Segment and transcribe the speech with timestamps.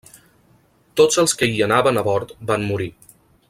[1.01, 2.93] Tots els que hi anaven a bord van morir.